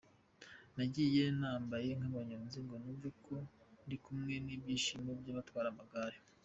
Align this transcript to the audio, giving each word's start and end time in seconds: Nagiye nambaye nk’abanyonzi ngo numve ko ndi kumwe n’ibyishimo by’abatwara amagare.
Nagiye 0.75 1.23
nambaye 1.39 1.89
nk’abanyonzi 1.99 2.57
ngo 2.65 2.75
numve 2.81 3.09
ko 3.25 3.35
ndi 3.85 3.97
kumwe 4.03 4.33
n’ibyishimo 4.45 5.09
by’abatwara 5.19 5.67
amagare. 5.73 6.17